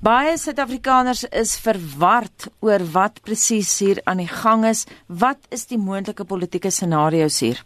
[0.00, 4.86] Baie Suid-Afrikaners is verward oor wat presies hier aan die gang is.
[5.12, 7.60] Wat is die moontlike politieke scenario's hier?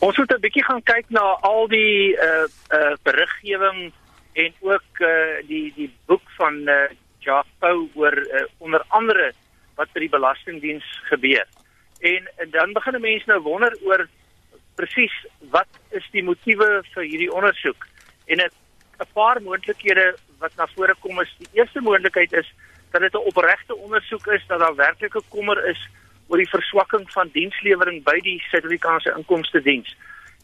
[0.00, 3.92] Ons moet 'n bietjie gaan kyk na al die uh uh beriggewing
[4.32, 6.88] en ook uh die die boek van uh
[7.20, 9.32] Jacques Pau oor uh, onder andere
[9.76, 11.44] wat by die belastingdiens gebeur.
[12.00, 14.08] En, en dan begin 'n mens nou wonder oor
[14.76, 15.12] presies
[15.50, 17.86] wat is die motiewe vir hierdie ondersoek?
[18.32, 18.48] En 'n
[19.12, 22.52] paar moontlikhede wat na vore kom is die eerste moontlikheid is
[22.90, 25.88] dat dit 'n opregte ondersoek is dat daar werklike kommer is
[26.28, 29.96] oor die verswakking van dienslewering by die Suid-Afrikaanse Inkomste Diens.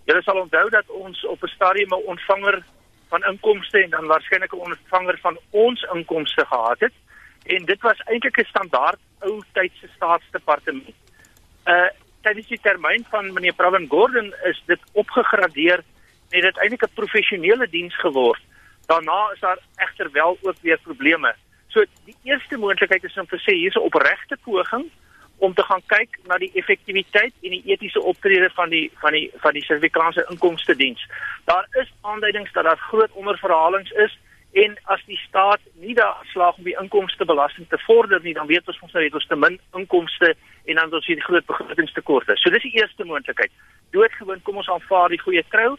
[0.04, 2.64] Julle sal onthou dat ons op 'n stadium 'n ontvanger
[3.08, 6.92] van inkomste en dan waarskynlik 'n ontvanger van ons inkomste gehad het
[7.46, 10.94] en dit was eintlik 'n standaard ou tydse staatsdepartement.
[11.66, 11.88] Uh
[12.20, 15.84] tydens die termyn van meneer Pravin Gordhan is dit opgegradeer
[16.30, 18.42] en dit eintlik 'n professionele diens geword.
[18.86, 21.34] Daarna is daar egter wel ook weer probleme.
[21.68, 24.90] So die eerste moontlikheid is om te sê hier's 'n opregte poging
[25.38, 29.30] om te gaan kyk na die effektiwiteit en die etiese optrede van die van die
[29.36, 31.08] van die Suid-Afrikaanse Inkomste Diens.
[31.44, 34.18] Daar is aanduidings dat daar groot onderverhalings is
[34.52, 38.68] en as die staat nie daar slaag om die inkomstebelasting te vorder nie, dan weet
[38.68, 42.36] ons ons nou het ons te min inkomste en dan ons hier groot begrotingstekorte.
[42.40, 43.52] So dis die eerste moontlikheid.
[43.90, 45.76] Doodgewoon kom ons aanvaar die goeie trou,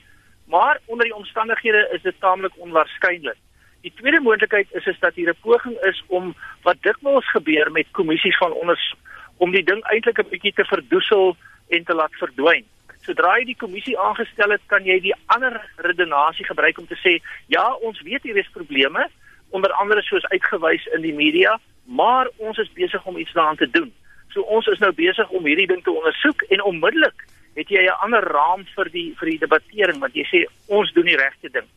[0.48, 3.38] maar onder die omstandighede is dit taamlik onwaarskynlik.
[3.82, 7.92] Die tweede moontlikheid is is dat hier 'n poging is om wat dikwels gebeur met
[7.92, 9.00] kommissies van ondersoek
[9.38, 11.36] om die ding eintlik 'n bietjie te verdoesel
[11.70, 12.66] en te laat verdwyn.
[13.02, 17.22] Sodra jy die kommissie aangestel het, kan jy die ander redenasie gebruik om te sê,
[17.48, 19.10] ja, ons weet hier is probleme,
[19.50, 23.70] onder andere soos uitgewys in die media, maar ons is besig om iets daaraan te
[23.70, 23.94] doen.
[24.30, 27.26] So ons is nou besig om hierdie ding te ondersoek en onmiddellik
[27.58, 31.06] het jy 'n ander raam vir die vir die debattering want jy sê ons doen
[31.06, 31.68] die regte ding.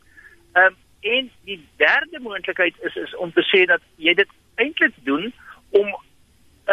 [0.55, 4.95] Ehm um, en die derde moontlikheid is is om te sê dat jy dit eintlik
[5.05, 5.33] doen
[5.71, 5.95] om 'n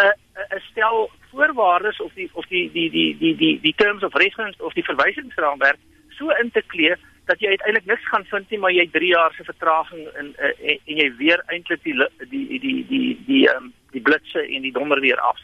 [0.03, 4.13] uh, 'n stel voorwaardes of die of die die die die die die terms of
[4.13, 5.79] reference of die verwysingsraamwerk
[6.17, 6.95] so in te klee
[7.25, 10.79] dat jy uiteindelik niks gaan vind nie maar jy 3 jaar se vertraging in en,
[10.85, 11.95] en jy weer eintlik die
[12.29, 15.39] die die die die die ehm um, die blitse en die donder weer af.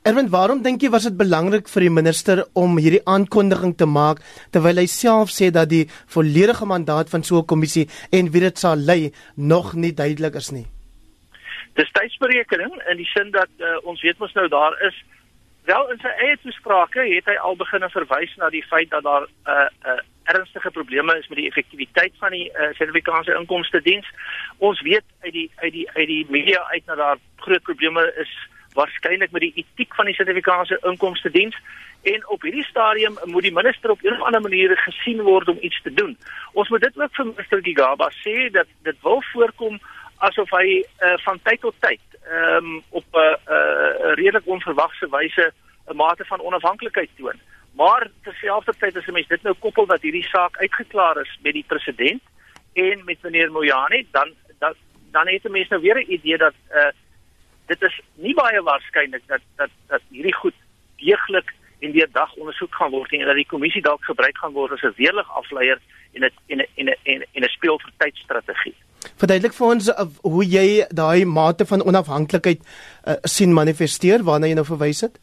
[0.00, 4.22] Erwin, waarom dink jy was dit belangrik vir die minister om hierdie aankondiging te maak
[4.48, 5.82] terwyl hy self sê dat die
[6.14, 10.50] volledige mandaat van so 'n kommissie en wie dit sal lei nog nie duidelik is
[10.56, 10.64] nie?
[11.76, 14.96] Dis tydsberekening in die sin dat uh, ons weet mos nou daar is
[15.68, 19.28] wel in sy eie toesprake het hy al begin verwys na die feit dat daar
[19.28, 20.00] 'n uh, uh,
[20.32, 24.08] ernstige probleme is met die effektiwiteit van die uh, Suid-Afrikaanse Inkomste Diens.
[24.58, 28.32] Ons weet uit die uit die uit die media uit dat daar groot probleme is
[28.74, 31.56] waarskynlik met die etiek van die Suid-Afrikaanse Inkomste Diens
[32.02, 35.58] en op hierdie stadium moet die minister op 'n of ander manier gesien word om
[35.60, 36.18] iets te doen.
[36.52, 39.80] Ons moet dit ook vir minister Gigaba sê dat dit wil voorkom
[40.18, 42.00] asof hy uh, van tyd tot tyd
[42.32, 45.52] um, op 'n uh, uh, redelik onverwagse wyse
[45.88, 47.38] 'n mate van onafhanklikheid toon.
[47.72, 51.64] Maar terselfdertyd as 'n mens dit nou koppel dat hierdie saak uitgeklaar is met die
[51.66, 52.22] president
[52.72, 54.74] en met meneer Mojane, dan dan
[55.10, 56.88] dan het 'n mens nou weer 'n idee dat uh,
[57.66, 60.56] dit is nie baie waarskynlik dat dat dat hierdie goed
[61.00, 64.72] deeglik en deur dag ondersoek gaan word en dat die kommissie dalk gebruik gaan word
[64.76, 65.78] as 'n weerlig afleier
[66.14, 68.74] en 'n en 'n en 'n en 'n speel vir tydstrategie.
[69.16, 74.54] Verduidelik vir ons uh, hoe jy daai mate van onafhanklikheid uh, sien manifesteer waarna jy
[74.54, 75.18] nou verwys het.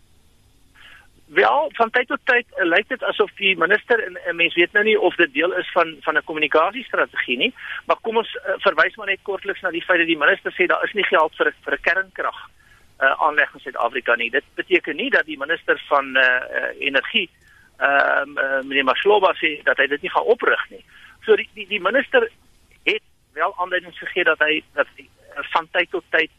[1.28, 4.74] Wel, van tyd tot tyd uh, lyk dit asof die minister en uh, mens weet
[4.74, 7.54] nou nie of dit deel is van van 'n kommunikasiestrategie nie,
[7.86, 10.66] maar kom ons uh, verwys maar net kortliks na die feit dat die minister sê
[10.66, 12.58] daar is nie geld vir vir 'n kernkrag uh,
[12.98, 14.30] aanleg in Suid-Afrika nie.
[14.34, 17.30] Dit beteken nie dat die minister van uh, uh, energie
[17.78, 20.84] ehm uh, uh, meneer Mashloba sê dat hy dit nie gaan oprig nie.
[21.26, 22.26] So die die, die minister
[22.84, 23.04] het
[23.34, 26.32] wel aanduidings gegee dat hy dat hy, uh, van tyd tot tyd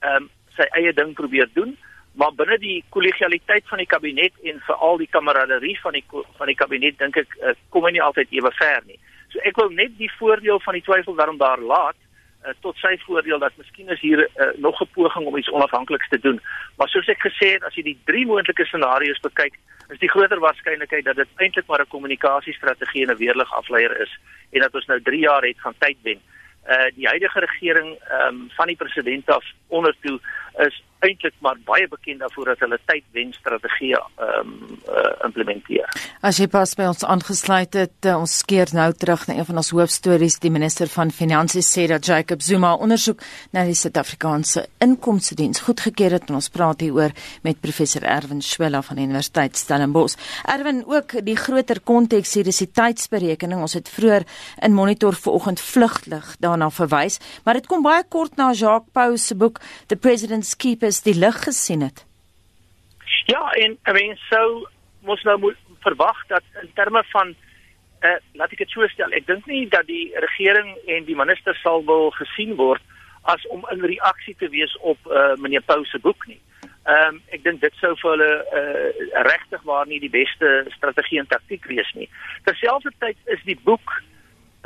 [0.00, 1.72] ehm um, sy eie ding probeer doen
[2.12, 6.56] maar binne die kollegialiteit van die kabinet en veral die kameraderie van die van die
[6.58, 8.98] kabinet dink ek uh, kom hy nie altyd ewe ver nie.
[9.32, 11.96] So ek wil net die voordeel van die twyfel daarom daar laat
[12.44, 16.08] uh, tot sy voordeel dat miskien is hier uh, nog 'n poging om iets onafhankliks
[16.08, 16.40] te doen.
[16.76, 19.58] Maar soos ek gesê het, as jy die drie moontlike scenario's bekyk,
[19.88, 24.18] is die groter waarskynlikheid dat dit eintlik maar 'n kommunikasiestrategie en 'n weerlig afleier is
[24.50, 26.20] en dat ons nou 3 jaar het van tyd wen.
[26.68, 30.20] Uh die huidige regering um, van die president af ondertoe
[30.58, 35.88] is eintlik maar baie bekend daarvoor dat hulle tydwen strategie ehm um, uh, implementeer.
[36.22, 39.58] As jy pas by ons aangesluit het, uh, ons skeer nou terug na een van
[39.62, 40.38] ons hoofstories.
[40.42, 43.22] Die minister van Finansies sê dat Jacob Zuma ondersoek
[43.54, 48.82] na die Suid-Afrikaanse Inkomste Diens goedgekeur het en ons praat hieroor met professor Erwin Schwella
[48.86, 50.16] van die Universiteit Stellenbosch.
[50.46, 53.60] Erwin, ook die groter konteks hier is die tydsberekening.
[53.62, 54.26] Ons het vroeër
[54.62, 59.34] in monitor vanoggend vlugtig daarna verwys, maar dit kom baie kort na Jacques Pau se
[59.34, 62.04] boek The President's Keeper is die lig gesien het.
[63.30, 64.68] Ja, en I mean so
[65.08, 67.34] mos nou moet verwag dat in terme van
[68.02, 71.56] uh, laat ek dit so stel, ek dink nie dat die regering en die minister
[71.62, 72.82] sal wil gesien word
[73.30, 76.40] as om in reaksie te wees op uh, meneer Pau se boek nie.
[76.90, 81.20] Ehm um, ek dink dit sou vir hulle uh, regtig waar nie die beste strategie
[81.22, 82.08] en taktiek wees nie.
[82.48, 83.94] Terselfdertyd is die boek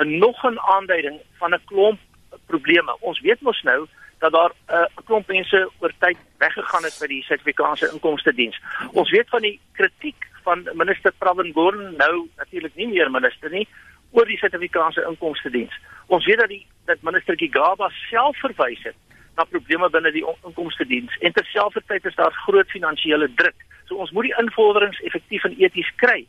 [0.00, 2.00] 'n nog 'n aanduiding van 'n klomp
[2.46, 2.96] probleme.
[3.00, 3.86] Ons weet mos nou
[4.18, 8.34] dat daar eh, 'n uh, klomp mense oor tyd weggegaan het by die Suid-Afrikaanse Inkomste
[8.34, 8.60] Diens.
[8.92, 13.68] Ons weet van die kritiek van minister Pravin Gordhan, nou natuurlik nie meer minister nie,
[14.10, 15.80] oor die Suid-Afrikaanse Inkomste Diens.
[16.06, 18.94] Ons weet dat die dat minister Gigaba self verwys het
[19.36, 23.58] na probleme binne die Inkomste Diens en terselfdertyd is daar groot finansiële druk.
[23.84, 26.26] So ons moet die invorderings effektief en eties kry.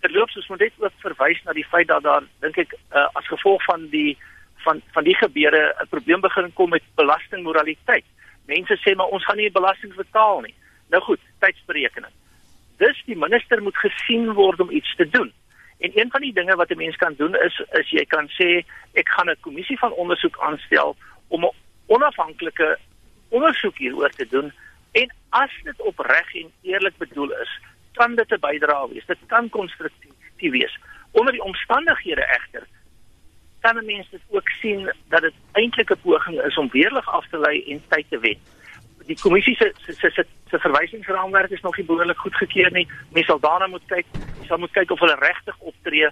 [0.00, 3.26] Terloops, ons moet net ook verwys na die feit dat daar dink ek uh, as
[3.32, 4.18] gevolg van die
[4.64, 8.04] van van die gebeure 'n probleem begin kom met belastingmoraliteit.
[8.46, 10.54] Mense sê maar ons gaan nie belasting betaal nie.
[10.90, 12.12] Nou goed, tydsberekening.
[12.76, 15.32] Dus die minister moet gesien word om iets te doen.
[15.78, 18.64] En een van die dinge wat 'n mens kan doen is is jy kan sê
[18.92, 20.96] ek gaan 'n kommissie van ondersoek aanstel
[21.28, 21.54] om 'n
[21.86, 22.78] onafhanklike
[23.28, 24.52] ondersoek hieroor te doen
[24.92, 27.60] en as dit opreg en eerlik bedoel is,
[27.92, 29.06] kan dit 'n bydrae wees.
[29.06, 30.78] Dit kan konstruktief wees.
[31.10, 32.66] Onder die omstandighede egter
[33.64, 37.26] kan 'n mens dit ook sien dat dit eintlik 'n poging is om weerlig af
[37.28, 38.38] te lei en tyd te wen.
[39.06, 42.88] Die kommissie se se se se verwysingsraamwerk is nog nie behoorlik goedgekeur nie.
[43.12, 44.06] Mens sal daarna moet kyk,
[44.40, 46.08] jy sal moet kyk of hulle regtig optree.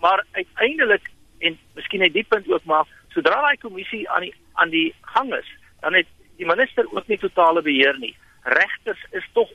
[0.00, 4.70] Maar uiteindelik en miskien net die punt ook maar, sodra daai kommissie aan die aan
[4.70, 5.48] die gang is,
[5.80, 6.06] dan het
[6.36, 8.16] die minister ook nie totale beheer nie.
[8.42, 9.48] Regters is tog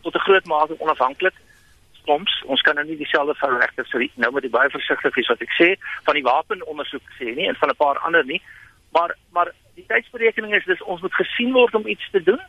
[0.00, 1.34] tot 'n groot mate onafhanklik
[2.08, 5.30] soms ons kan nou nie dieselfde van regters sê nou moet jy baie versigtig wees
[5.32, 5.68] wat ek sê
[6.08, 8.40] van die wapenondersoek sê nie en van 'n paar ander nie.
[8.96, 12.40] Maar maar die tydsberekening is dis ons moet gesien word om iets te doen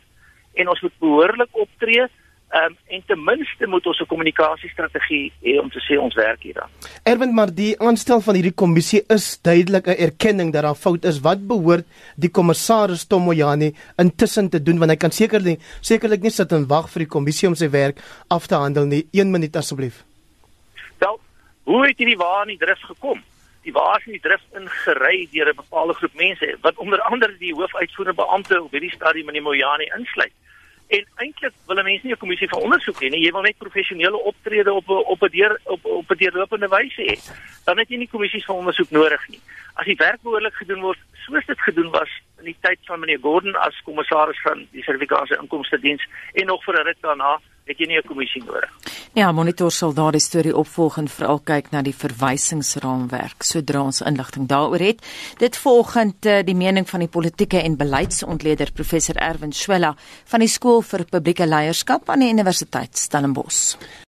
[0.54, 2.08] en ons moet behoorlik optree
[2.52, 6.70] Um, en ten minste moet ons 'n kommunikasiestrategie hê om te sê ons werk hieraan.
[7.02, 11.20] Erwin, maar die aanstel van hierdie kommissie is duidelik 'n erkenning dat daar fout is.
[11.20, 11.86] Wat behoort
[12.16, 16.90] die kommissaris Tomoyani intussen te doen want hy kan sekerlik sekerlik nie sit en wag
[16.90, 19.06] vir die kommissie om sy werk af te handel nie.
[19.12, 20.04] 1 minuut asseblief.
[20.98, 21.20] Wel,
[21.64, 23.22] hoe het hierdie waar in die drif gekom?
[23.62, 27.36] Die waar is in die drif ingery deur 'n bepaalde groep mense wat onder andere
[27.38, 30.32] die hoofuitvoerende beampte op hierdie stadium meneer Moyani insluit.
[30.96, 33.24] En eintlik wil 'n mens nie 'n kommissie van ondersoek hê nie.
[33.24, 37.16] Jy wil net professionele optrede op op 'n deur op op 'n deurlopende wyse hê.
[37.64, 39.40] Dan het jy nie kommissies van ondersoek nodig nie.
[39.74, 43.18] As die werk behoorlik gedoen word, soos dit gedoen was in die tyd van meneer
[43.22, 47.40] Gordon as kommissaris van die Suid-Afrikaanse Inkomste Diens en nog vir 'n ruk daarna,
[47.70, 48.70] het jy nie 'n kommissie nodig.
[49.14, 54.48] Ja, monitor sal daardie storie opvolg en veral kyk na die verwysingsraamwerk sodra ons inligting
[54.48, 55.02] daaroor het.
[55.38, 59.94] Dit volgend uh, die mening van die politieke en beleidsontleder professor Erwin Schwella
[60.24, 63.76] van die skool vir publieke leierskap aan die Universiteit Stellenbosch.